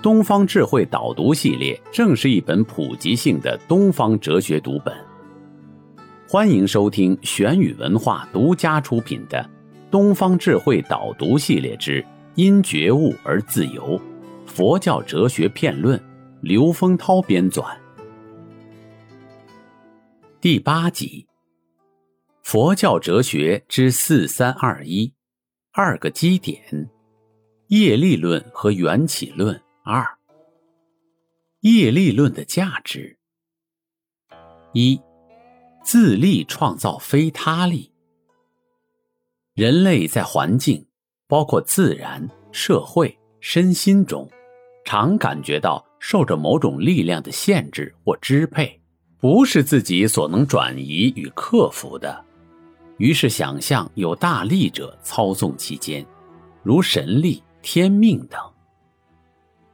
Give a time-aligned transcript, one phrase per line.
[0.00, 4.94] 东方智慧导读系列正是一本普及性的东方哲学读本。
[6.28, 9.38] 欢迎收听玄宇文化独家出品的
[9.90, 12.04] 《东方智慧导读系列之
[12.36, 14.00] 因觉悟而自由：
[14.46, 15.98] 佛教哲学片论》，
[16.42, 17.66] 刘丰涛编纂。
[20.40, 21.26] 第八集，
[22.44, 25.12] 佛教哲学之四三二一，
[25.72, 26.88] 二个基点：
[27.66, 29.60] 业力论和缘起论。
[29.90, 30.06] 二，
[31.60, 33.16] 业力论的价值：
[34.74, 35.00] 一，
[35.82, 37.90] 自力创造非他力。
[39.54, 40.86] 人类在环境，
[41.26, 44.28] 包括自然、社会、身心中，
[44.84, 48.78] 常感觉到受着某种力量的限制或支配。
[49.18, 52.22] 不是自己所能转移与克服的，
[52.98, 56.04] 于是想象有大力者操纵其间，
[56.62, 58.38] 如神力、天命等。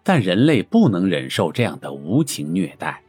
[0.04, 3.02] 但人类不能忍受这样的无情虐待，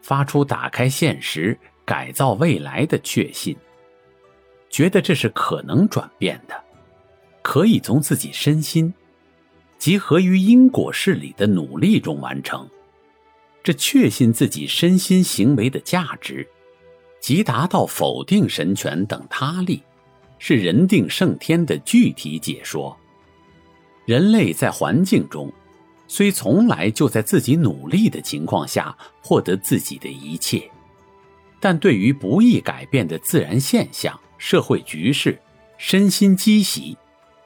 [0.00, 3.56] 发出打开现实、改造未来的确信，
[4.70, 6.54] 觉得这是可能转变的，
[7.42, 8.94] 可以从自己身心，
[9.78, 12.66] 集合于因果势力的努力中完成。
[13.64, 16.48] 这确信自己身心行为的价值，
[17.20, 19.82] 即达到否定神权等他力，
[20.38, 22.96] 是人定胜天的具体解说。
[24.04, 25.52] 人类在环境中，
[26.14, 30.70] 虽从来就在自己努力的情况下获得自己的一切，
[31.58, 35.40] 但对于不易改变的自然现象、社会局势、
[35.78, 36.98] 身心积习，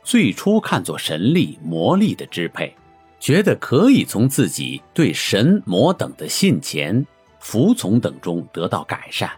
[0.02, 2.74] 最初看作神力、魔力的支配。
[3.20, 7.06] 觉得可以从自己对神魔等的信前、
[7.38, 9.30] 服从等中得到改善，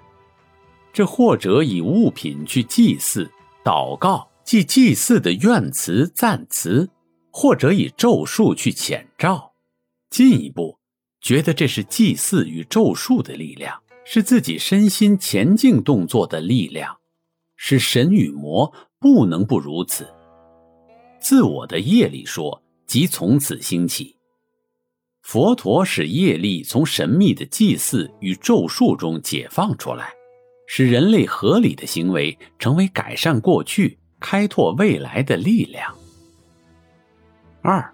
[0.90, 3.30] 这或者以物品去祭祀、
[3.62, 6.88] 祷告，即祭祀的愿词、赞词；
[7.30, 9.52] 或者以咒术去遣召，
[10.10, 10.78] 进一步
[11.20, 16.96] 觉得这是祭祀与咒术的力量，是自己身心前进动作的力量，
[17.56, 20.06] 是神与魔不能不如此。
[21.20, 22.62] 自我的业力说。
[22.88, 24.16] 即从此兴起，
[25.20, 30.10] 佛陀使业力从神秘的祭祀与咒术中解放出来，
[30.66, 35.94] 使人类合理的行为成为改善过去、开拓未来的力量。
[37.62, 37.92] 二，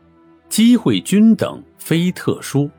[0.49, 2.71] 机会均等，非特殊。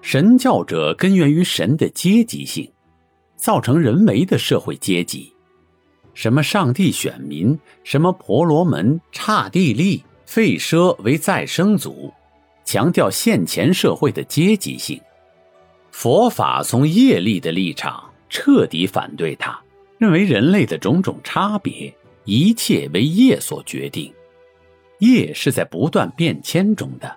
[0.00, 2.70] 神教者根源于神的阶级性，
[3.36, 5.32] 造成人为的社会阶级，
[6.12, 10.02] 什么上帝选民，什么婆罗门、刹帝利。
[10.26, 12.10] 废奢为再生族，
[12.64, 14.98] 强调现前社会的阶级性。
[15.92, 19.56] 佛法从业力的立场彻底反对它，
[19.98, 24.12] 认为人类的种种差别，一切为业所决定。
[25.04, 27.16] 业是在不断变迁中的。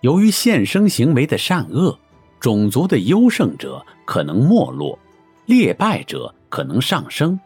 [0.00, 1.98] 由于现生行为的善恶，
[2.40, 4.98] 种族的优胜者可能没落，
[5.46, 7.38] 劣败者可能上升。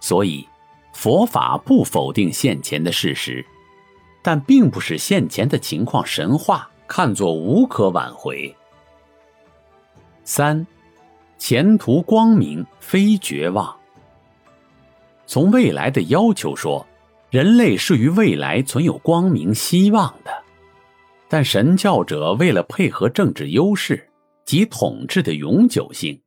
[0.00, 0.46] 所以，
[0.92, 3.44] 佛法不否定现前的事实。
[4.22, 8.52] 但并不使现前的情况神话看作无可挽回。
[10.24, 10.66] 三，
[11.38, 13.72] 前途光明非绝望。
[15.24, 16.84] 从未来的要求说，
[17.30, 20.30] 人类是于未来存有光明希望的。
[21.28, 24.08] 但神教者为了配合政治优势
[24.44, 26.20] 及统治的永久性，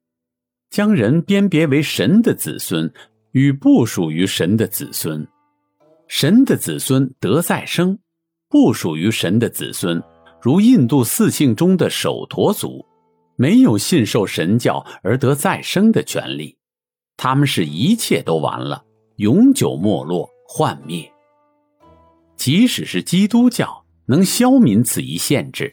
[0.69, 2.91] 将人编别为神的子孙
[3.31, 5.25] 与不属于神的子孙。
[6.07, 7.97] 神的子孙得再生，
[8.49, 10.03] 不属于神的子孙，
[10.41, 12.85] 如印度四姓中的首陀族，
[13.37, 16.57] 没有信受神教而得再生的权利。
[17.15, 18.83] 他们是一切都完了，
[19.15, 21.07] 永久没落幻灭。
[22.35, 25.71] 即使是基督教能消泯此一限制，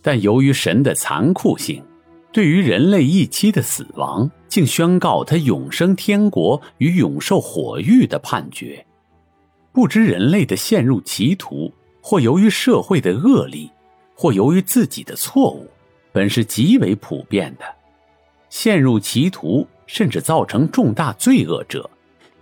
[0.00, 1.84] 但由于神的残酷性，
[2.32, 8.82] 对于人类一期的死亡，竟宣告他永生天国与永受火狱的判决。
[9.72, 13.70] 不知人类的陷入歧途，或由于社会的恶力，
[14.14, 15.68] 或由于自己的错误，
[16.12, 17.64] 本是极为普遍的。
[18.48, 21.90] 陷入歧途，甚至造成重大罪恶者，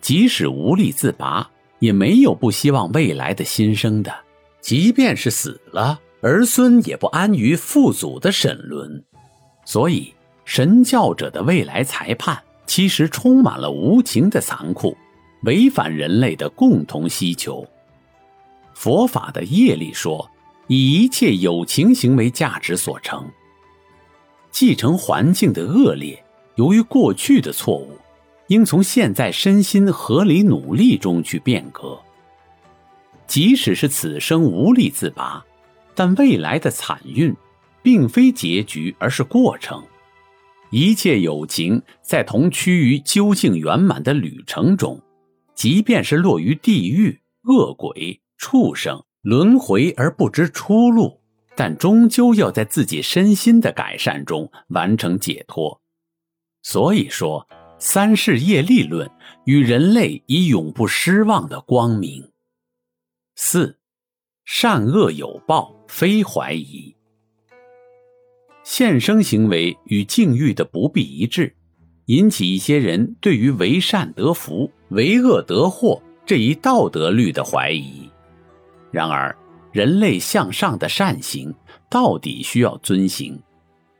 [0.00, 1.50] 即使无力自拔，
[1.82, 4.14] 也没有不希望未来的新生的。
[4.60, 9.02] 即便是死了，儿孙也不安于父祖的沈沦，
[9.64, 10.14] 所以
[10.44, 14.96] 神教者的未来裁判其实充满了无情的残酷，
[15.42, 17.66] 违反人类的共同需求。
[18.74, 20.30] 佛法的业力说，
[20.68, 23.28] 以一切有情行为价值所成。
[24.52, 26.22] 继承环境的恶劣，
[26.54, 27.98] 由于过去的错误，
[28.52, 31.98] 应从现在身心合理努力中去变革。
[33.26, 35.42] 即使是此生无力自拔，
[35.94, 37.34] 但未来的惨运，
[37.82, 39.82] 并非结局，而是过程。
[40.70, 45.00] 一切友情在同趋于究竟圆满的旅程中，
[45.54, 51.20] 即便是落于地狱、恶鬼、畜生、轮回而不知出路。
[51.54, 55.80] 但终究要在自己身心的改善中完成解脱。
[56.62, 57.46] 所以说，
[57.84, 59.10] 三世业力论
[59.44, 62.30] 与人类以永不失望的光明。
[63.34, 63.76] 四，
[64.44, 66.94] 善恶有报，非怀疑。
[68.62, 71.56] 现生行为与境遇的不必一致，
[72.06, 78.08] 引起一些人对于为善得福、为恶得祸这一道德律的怀疑。
[78.92, 79.36] 然而，
[79.72, 81.52] 人类向上的善行
[81.90, 83.42] 到底需要遵行，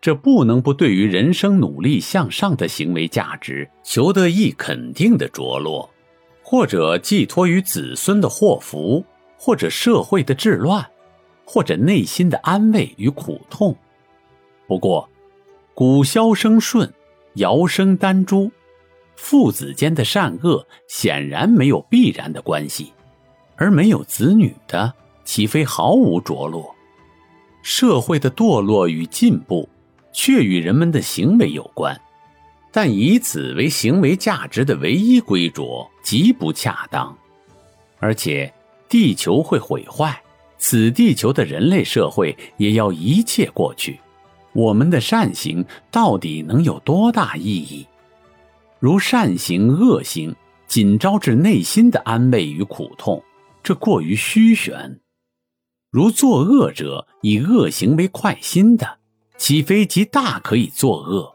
[0.03, 5.89] 这不能不对于人生努力向上的行为价值求得一肯定的着落，
[6.43, 9.05] 或者寄托于子孙的祸福，
[9.39, 10.85] 或者社会的治乱，
[11.45, 13.77] 或者内心的安慰与苦痛。
[14.67, 15.09] 不过，
[15.73, 16.93] 古萧生顺，
[17.35, 18.51] 尧生丹朱，
[19.15, 22.93] 父子间的善恶显然没有必然的关系，
[23.55, 24.93] 而没有子女的。
[25.25, 26.75] 岂非毫无着落？
[27.63, 29.69] 社会的堕落与进步，
[30.13, 31.99] 却与人们的行为有关，
[32.71, 37.17] 但以此为行为价值的唯一归着，极不恰当。
[37.99, 38.53] 而且，
[38.89, 40.23] 地球会毁坏，
[40.59, 43.99] 此地球的人类社会也要一切过去，
[44.53, 47.87] 我们的善行到底能有多大意义？
[48.79, 50.35] 如善行恶行，
[50.67, 53.23] 仅招致内心的安慰与苦痛，
[53.63, 54.99] 这过于虚悬。
[55.91, 58.99] 如作恶者以恶行为快心的，
[59.43, 61.35] 岂非极大可以作恶？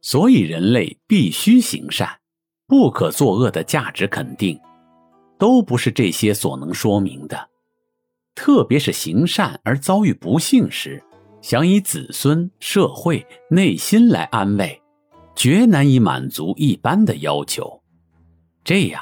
[0.00, 2.18] 所以人类必须行善，
[2.66, 4.58] 不可作恶的价值肯定，
[5.38, 7.48] 都不是这些所能说明的。
[8.34, 11.00] 特别是行善而遭遇不幸时，
[11.40, 14.82] 想以子孙、社会、内心来安慰，
[15.36, 17.80] 绝难以满足一般的要求。
[18.64, 19.00] 这样，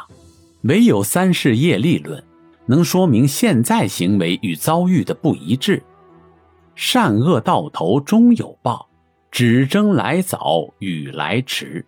[0.64, 2.22] 唯有三世业力论。
[2.66, 5.82] 能说明现在行为与遭遇的不一致，
[6.82, 8.88] 善恶到头终有报，
[9.30, 11.84] 只争来早与来迟。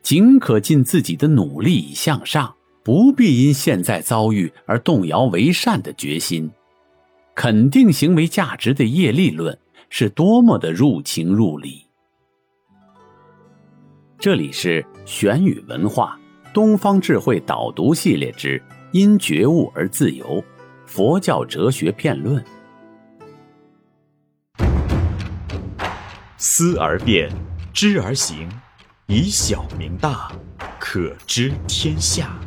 [0.00, 6.50] 尽可尽自己的努力以向上，不必因现在遭遇而动摇为善的决心。
[7.34, 9.56] 肯定行为价值的业力论
[9.90, 11.84] 是多么的入情入理。
[14.18, 16.18] 这里是玄宇文化
[16.54, 18.60] 东方智慧导读系列之。
[18.92, 20.42] 因觉悟而自由，
[20.86, 22.42] 佛教哲学片论。
[26.40, 27.28] 思而变，
[27.74, 28.48] 知而行，
[29.06, 30.30] 以小明大，
[30.78, 32.38] 可知天下。